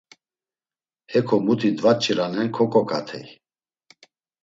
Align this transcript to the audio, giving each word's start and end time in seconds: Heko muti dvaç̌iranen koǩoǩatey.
Heko 1.11 1.35
muti 1.45 1.67
dvaç̌iranen 1.77 2.47
koǩoǩatey. 2.55 3.25